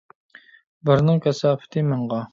بىرنىڭ 0.89 1.23
كاساپىتى 1.27 1.85
مىڭغا. 1.93 2.25